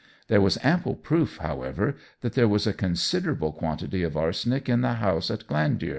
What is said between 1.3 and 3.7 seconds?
however, that there was a considerable